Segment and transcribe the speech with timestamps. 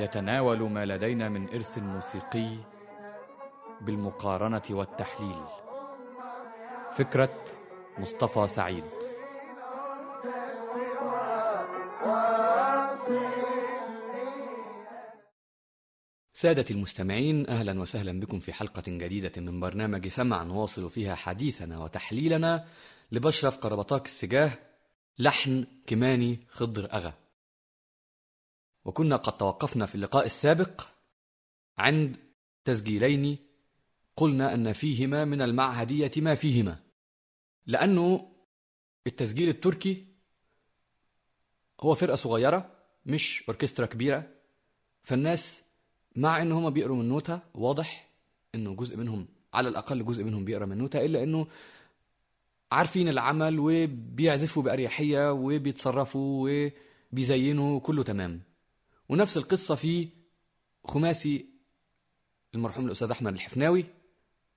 [0.00, 2.56] يتناول ما لدينا من إرث موسيقي
[3.80, 5.44] بالمقارنة والتحليل.
[6.92, 7.44] فكرة
[7.98, 8.84] مصطفى سعيد.
[16.32, 22.64] سادة المستمعين أهلا وسهلا بكم في حلقة جديدة من برنامج سمع نواصل فيها حديثنا وتحليلنا
[23.12, 24.50] لبشرف قربطاك السجاه
[25.18, 27.23] لحن كماني خضر أغا.
[28.84, 30.82] وكنا قد توقفنا في اللقاء السابق
[31.78, 32.16] عند
[32.64, 33.36] تسجيلين
[34.16, 36.80] قلنا أن فيهما من المعهدية ما فيهما.
[37.66, 38.32] لأنه
[39.06, 40.06] التسجيل التركي
[41.80, 42.70] هو فرقة صغيرة
[43.06, 44.30] مش أوركسترا كبيرة.
[45.02, 45.62] فالناس
[46.16, 48.10] مع ان هم بيقروا من نوتة واضح
[48.54, 51.46] إنه جزء منهم على الأقل جزء منهم بيقرأ من نوتة إلا إنه
[52.72, 56.48] عارفين العمل وبيعزفوا بأريحية وبيتصرفوا
[57.12, 58.40] وبيزينوا كله تمام.
[59.08, 60.08] ونفس القصة في
[60.84, 61.46] خماسي
[62.54, 63.84] المرحوم الأستاذ أحمد الحفناوي.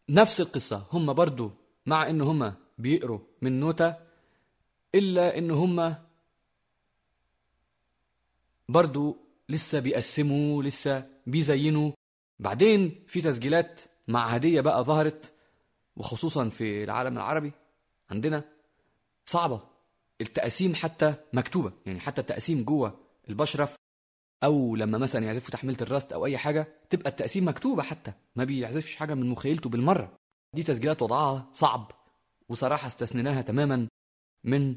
[0.09, 1.51] نفس القصة هم برضو
[1.85, 3.95] مع إن هم بيقروا من نوتة
[4.95, 5.95] إلا إن هم
[8.69, 9.17] برضو
[9.49, 11.91] لسه بيقسموا لسه بيزينوا.
[12.39, 15.33] بعدين في تسجيلات معهدية بقى ظهرت
[15.95, 17.51] وخصوصا في العالم العربي
[18.09, 18.43] عندنا
[19.25, 19.61] صعبة.
[20.21, 23.75] التقاسيم حتى مكتوبة يعني حتى التقاسيم جوه البشرف
[24.43, 28.13] أو لما مثلا يعزفوا تحميلة الراست أو أي حاجة تبقى التقاسيم مكتوبة حتى.
[28.35, 30.17] ما بيعزفش حاجة من مخيلته بالمرة.
[30.53, 31.91] دي تسجيلات وضعها صعب
[32.49, 33.87] وصراحة استثنيناها تماما
[34.43, 34.75] من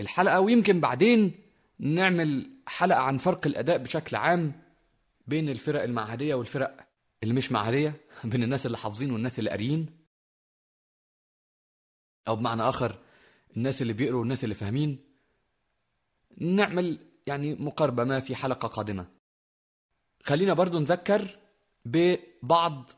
[0.00, 0.40] الحلقة.
[0.40, 1.34] ويمكن بعدين
[1.78, 4.62] نعمل حلقة عن فرق الأداء بشكل عام
[5.26, 6.88] بين الفرق المعهدية والفرق
[7.22, 10.06] اللي مش معهدية بين الناس اللي حافظين والناس اللي قاريين.
[12.28, 12.98] أو بمعنى آخر
[13.56, 14.98] الناس اللي بيقروا والناس اللي فاهمين.
[16.38, 19.06] نعمل يعني مقاربة ما في حلقة قادمة.
[20.22, 21.38] خلينا برضو نذكر
[21.84, 22.90] ببعض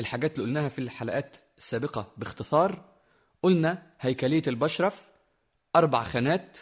[0.00, 2.12] الحاجات اللي قلناها في الحلقات السابقة.
[2.16, 2.84] باختصار
[3.42, 5.10] قلنا هيكلية البشرف
[5.76, 6.58] أربع خانات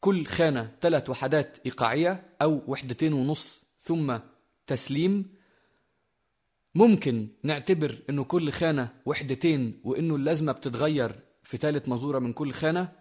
[0.00, 4.18] كل خانة ثلاث وحدات إيقاعية أو وحدتين ونص ثم
[4.66, 5.34] تسليم.
[6.74, 12.92] ممكن نعتبر إنه كل خانة وحدتين وإنه اللازمة بتتغير في ثالث مزورة من كل خانة.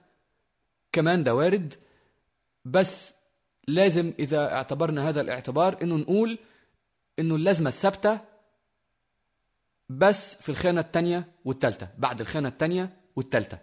[0.92, 1.74] كمان ده وارد.
[2.66, 3.14] بس
[3.68, 6.38] لازم إذا اعتبرنا هذا الاعتبار إنه نقول
[7.20, 8.20] إنه اللازمة الثابتة
[9.90, 13.60] بس في الخانة الثانية والثالثة بعد الخانة الثانية والثالثة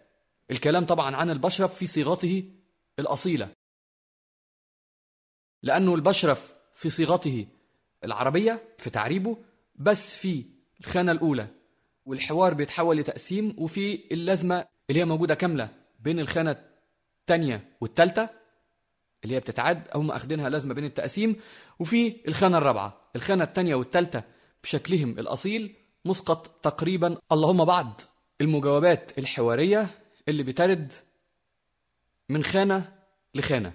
[0.50, 2.52] الكلام طبعا عن البشرف في صيغته
[2.98, 3.48] الأصيلة.
[5.62, 7.46] لأنه البشرف في صيغته
[8.04, 9.36] العربية في تعريبه
[9.74, 10.44] بس في
[10.80, 11.46] الخانة الأولى.
[12.06, 15.68] والحوار بيتحول لتقسيم وفي اللازمة اللي هي موجودة كاملة
[16.00, 16.64] بين الخانة
[17.20, 18.30] الثانية والثالثة
[19.24, 21.36] اللي هي بتتعد هم أخدينها لازمة بين التقسيم.
[21.78, 24.22] وفي الخانة الرابعة الخانة الثانية والثالثة
[24.62, 28.00] بشكلهم الأصيل مسقط تقريبا اللهم بعض
[28.40, 29.88] المجاوبات الحوارية
[30.28, 30.92] اللي بترد
[32.28, 32.92] من خانة
[33.34, 33.72] لخانة.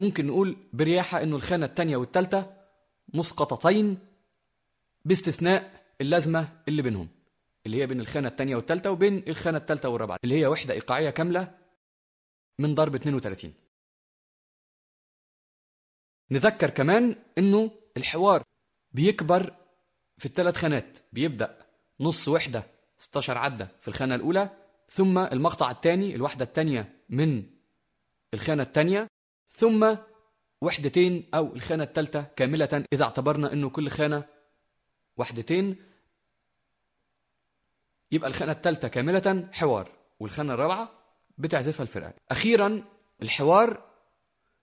[0.00, 2.46] ممكن نقول برياحة إنه الخانة التانية والتالتة
[3.14, 3.98] مسقطتين
[5.04, 7.08] باستثناء اللازمة اللي بينهم
[7.66, 11.57] اللي هي بين الخانة التانية والتالتة وبين الخانة التالتة والرابعة اللي هي وحدة إيقاعية كاملة
[12.58, 13.54] من ضرب 32
[16.30, 18.42] نذكر كمان إنه الحوار
[18.92, 19.54] بيكبر
[20.18, 20.98] في الثلاث خانات.
[21.12, 21.66] بيبدأ
[22.00, 22.66] نص وحدة
[22.98, 24.50] 16 عدة في الخانة الأولى
[24.88, 27.44] ثم المقطع الثاني الوحدة الثانية من
[28.34, 29.06] الخانة الثانية
[29.52, 29.96] ثم
[30.60, 32.84] وحدتين أو الخانة الثالثة كاملة.
[32.92, 34.24] إذا اعتبرنا أنه كل خانة
[35.16, 35.76] وحدتين
[38.12, 40.97] يبقى الخانة الثالثة كاملة حوار والخانة الرابعة
[41.38, 42.14] بتعزفها الفرقة.
[42.30, 42.84] أخيرا
[43.22, 43.88] الحوار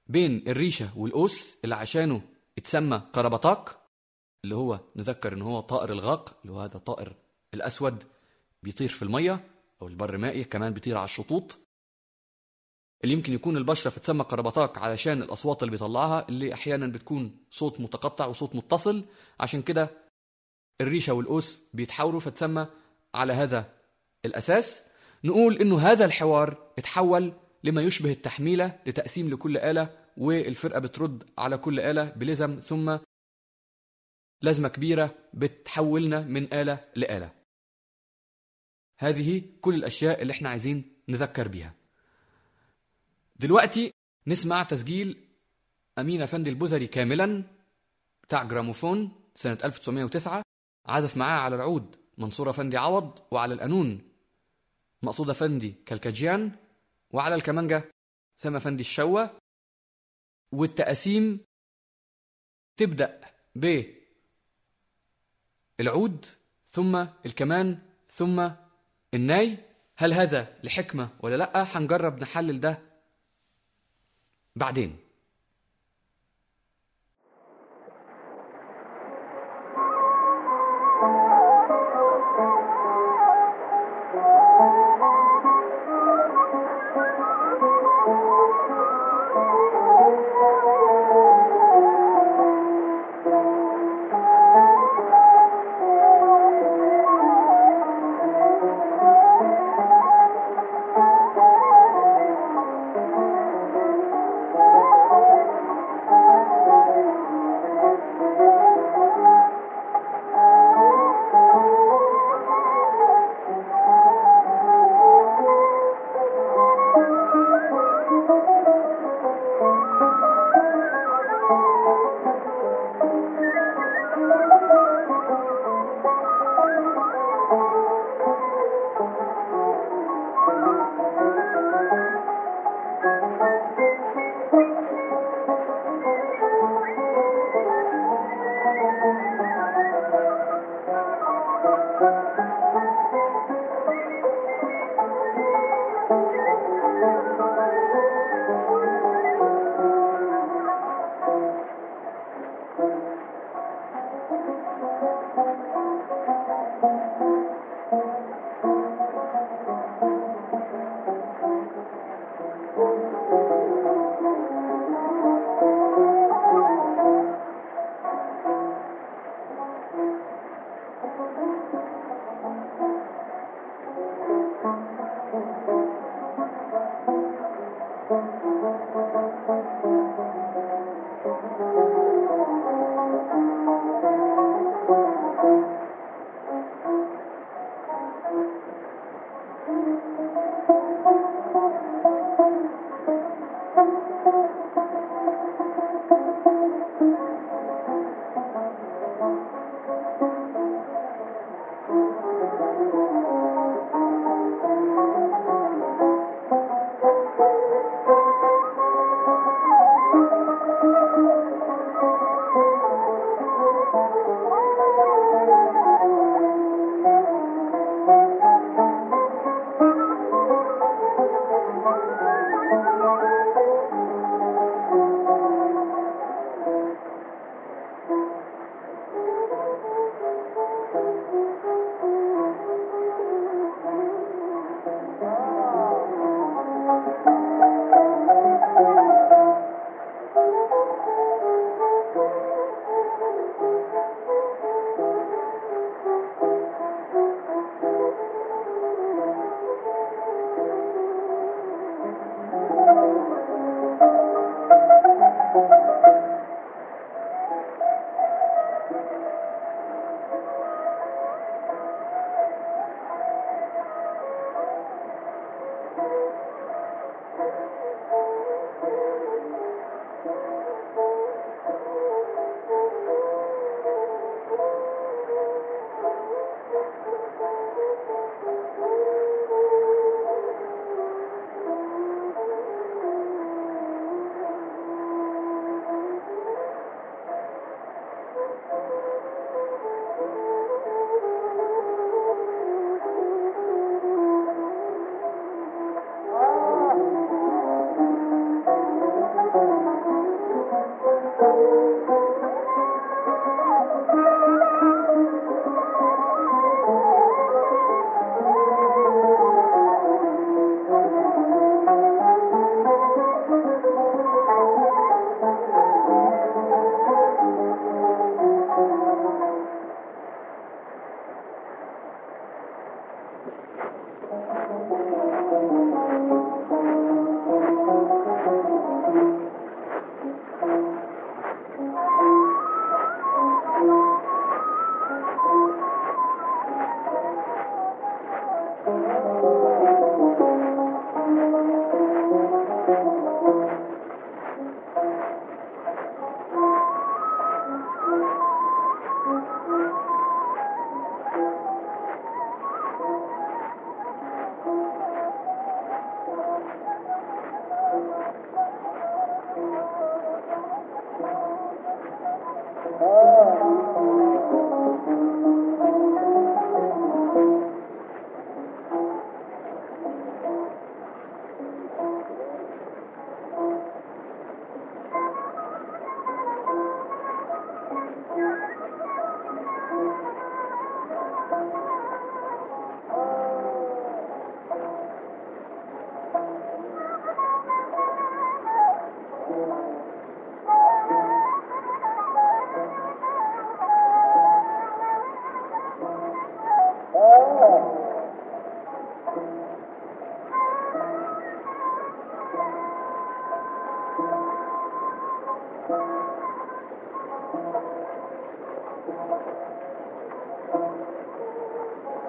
[0.07, 2.21] بين الريشة والأوس اللي عشانه
[2.57, 3.77] اتسمى قربطاك
[4.43, 7.15] اللي هو نذكر إن هو طائر الغاق اللي هو هذا الطائر
[7.53, 8.03] الأسود
[8.63, 9.47] بيطير في المية
[9.81, 11.59] أو البر مائي كمان بيطير على الشطوط.
[13.03, 18.25] اللي يمكن يكون البشرة تسمى قربطاك علشان الأصوات اللي بيطلعها اللي أحيانا بتكون صوت متقطع
[18.25, 19.05] وصوت متصل.
[19.39, 19.89] عشان كده
[20.81, 22.67] الريشة والأوس بيتحاوروا فتسمى
[23.13, 23.73] على هذا
[24.25, 24.81] الأساس.
[25.25, 27.33] نقول إنه هذا الحوار اتحول
[27.63, 32.97] لما يشبه التحميلة لتقسيم لكل آلة والفرقة بترد على كل آلة بلزم ثم
[34.41, 37.31] لازمة كبيرة بتحولنا من آلة لآلة.
[38.97, 41.73] هذه كل الأشياء اللي إحنا عايزين نذكر بيها.
[43.35, 43.93] دلوقتي
[44.27, 45.17] نسمع تسجيل
[45.99, 47.43] أمين أفندي البزري كاملا
[48.23, 50.41] بتاع جراموفون سنة 1909
[50.85, 54.14] عزف معاه على العود منصور أفندي عوض وعلى القانون.
[55.03, 56.51] مقصود أفندي كالكاجيان
[57.11, 57.91] وعلى الكمانجة
[58.37, 59.39] سامي أفندي الشوة.
[60.51, 61.39] والتقاسيم
[62.77, 63.21] تبدأ
[63.55, 63.83] ب
[65.79, 66.25] العود
[66.69, 68.49] ثم الكمان ثم
[69.13, 69.57] الناي.
[69.97, 72.79] هل هذا لحكمة ولا لأ؟ هنجرب نحلل ده
[74.55, 75.04] بعدين.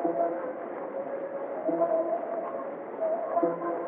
[0.07, 0.19] Thank
[3.41, 3.86] you.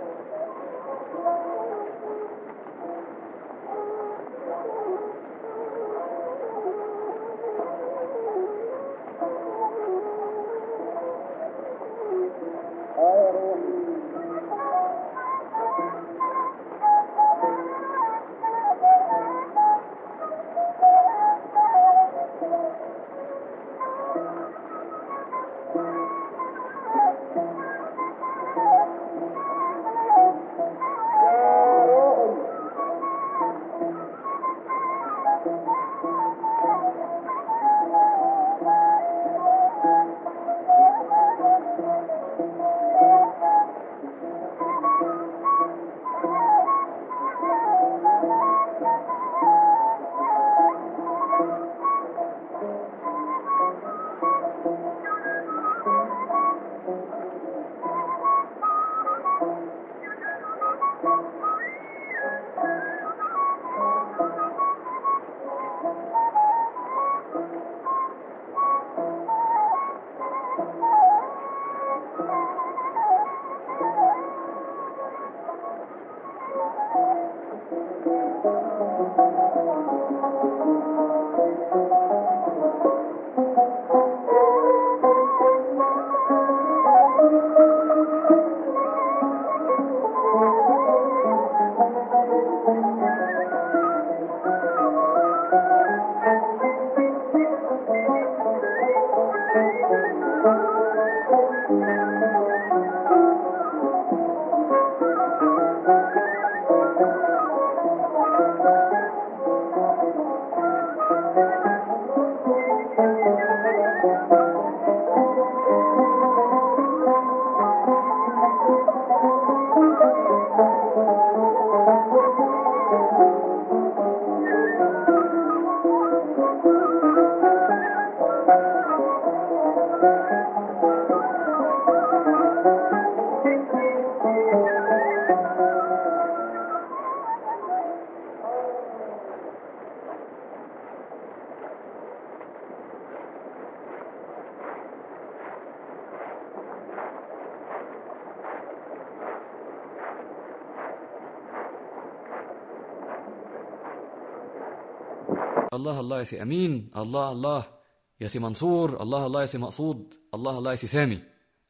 [155.89, 157.79] الله الله يا سي أمين الله الله
[158.21, 161.23] يا سي منصور الله الله يا سي مقصود الله الله يا سي سامي.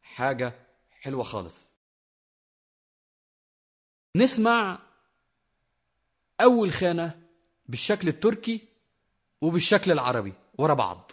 [0.02, 0.54] حاجة
[0.90, 1.68] حلوة خالص.
[4.16, 4.78] نسمع
[6.40, 7.22] أول خانة
[7.66, 8.68] بالشكل التركي
[9.40, 11.10] وبالشكل العربي ورا بعض.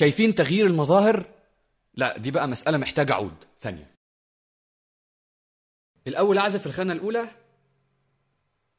[0.00, 1.26] شايفين تغيير المظاهر؟
[1.94, 3.44] لا دي بقى مسألة محتاجة عود.
[3.58, 3.94] ثانية.
[6.06, 7.28] الأول أعزف الخانة الأولى.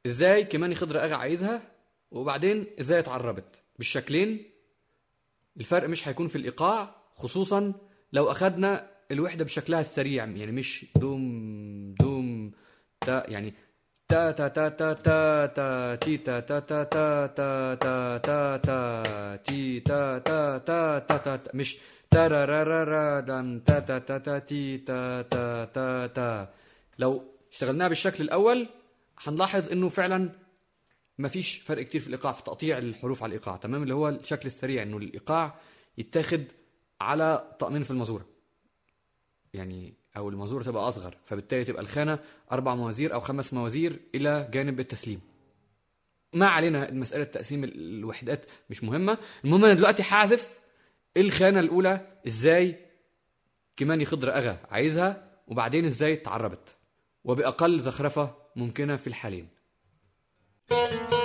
[0.06, 1.62] إزاي كماني خضر أغا عايزها؟
[2.12, 4.52] وبعدين إزاي اتعربت؟ بالشكلين.
[5.58, 7.74] الفرق مش هيكون في الإيقاع خصوصا
[8.14, 12.52] لو أخدنا الوحدة بشكلها السريع يعني مش دوم دوم
[13.02, 13.54] تا يعني
[14.12, 19.36] تا تا تا تا تا تا تي تا تا تا تا تا تا تا تا
[19.46, 21.78] تي تا تا تا تا تا مش
[22.12, 26.48] تا را را را را دم تا تا تا تا تي تا تا تا تا
[27.00, 28.68] لو اشتغلناها بالشكل الأول
[29.18, 30.30] هنلاحظ إنه فعلا
[31.20, 34.84] مفيش فرق كتير في الإيقاع في تقطيع الحروف على الإيقاع تمام اللي هو الشكل السريع
[34.84, 35.56] إنه الإيقاع
[35.98, 36.44] يتاخد
[37.02, 38.26] على طقمين في المزورة
[39.54, 42.20] يعني أو المزوره تبقى أصغر فبالتالي تبقى الخانة
[42.52, 45.22] أربع موازير أو خمس موازير إلى جانب التسليم.
[46.34, 49.18] ما علينا مسألة تقسيم الوحدات مش مهمة.
[49.46, 50.60] المهم أنا دلوقتي هعزف
[51.18, 52.86] الخانة الأولى إزاي
[53.78, 56.76] كماني خضر أغا عايزها؟ وبعدين إزاي اتعربت؟
[57.24, 59.48] وبأقل زخرفة ممكنة في الحالين.
[60.72, 61.21] حوار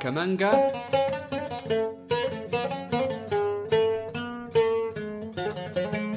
[0.00, 0.72] كمانجا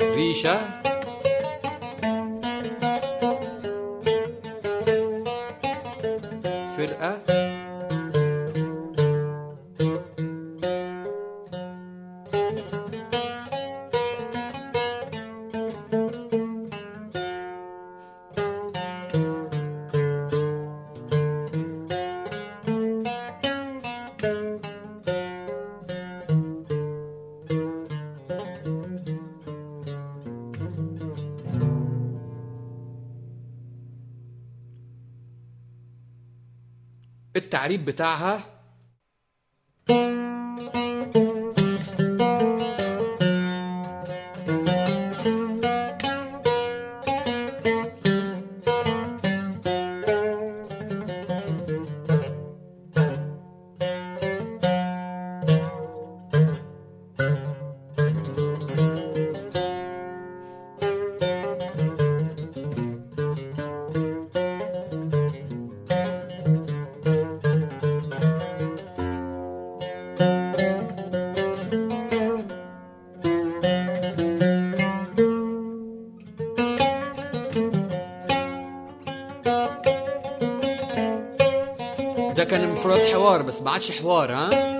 [0.01, 0.55] ريشة
[37.54, 38.40] التعريب بتاعها
[82.86, 84.73] المفروض حوار بس ما عادش حوار ها؟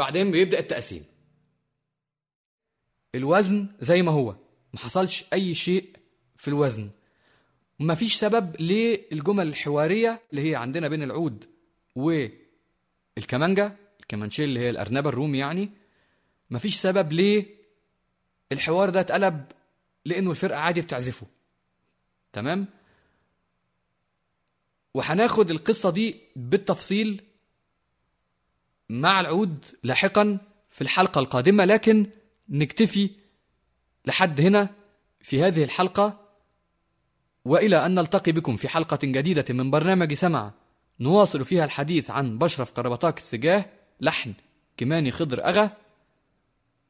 [0.00, 1.04] بعدين بيبدأ التقسيم
[3.14, 4.36] الوزن زي ما هو.
[4.72, 5.96] ما حصلش أي شيء
[6.36, 6.90] في الوزن.
[7.78, 11.44] ما فيش سبب للجمل الحوارية اللي هي عندنا بين العود
[11.96, 15.70] والكمانجا الكمانشيه اللي هي الأرنبة الرومي يعني.
[16.50, 17.46] ما فيش سبب ليه
[18.52, 19.44] الحوار ده اتقلب
[20.04, 21.26] لأنه الفرقة عادي بتعزفه.
[22.32, 22.66] تمام؟
[24.94, 27.22] وهناخد القصة دي بالتفصيل
[28.90, 30.38] مع العود لاحقا
[30.70, 32.06] في الحلقة القادمة لكن
[32.48, 33.10] نكتفي
[34.06, 34.68] لحد هنا
[35.20, 36.20] في هذه الحلقة
[37.44, 40.52] وإلى أن نلتقي بكم في حلقة جديدة من برنامج سمع.
[41.00, 43.66] نواصل فيها الحديث عن بشرف قربطاك السجاه
[44.00, 44.34] لحن
[44.76, 45.76] كماني خضر أغا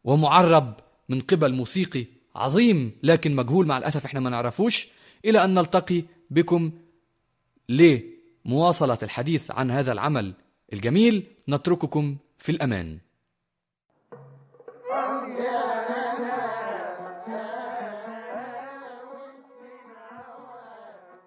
[0.05, 0.75] ومعرب
[1.09, 4.89] من قبل موسيقي عظيم لكن مجهول مع الأسف إحنا ما نعرفوش.
[5.25, 6.73] إلى أن نلتقي بكم
[7.69, 10.35] لمواصلة الحديث عن هذا العمل.
[10.73, 12.99] الجميل نترككم في الأمان.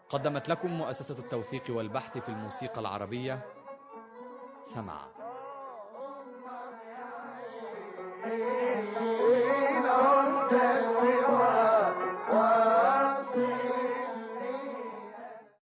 [0.09, 3.45] قدمت لكم مؤسسة التوثيق والبحث في الموسيقى العربية.
[4.63, 5.07] سمع.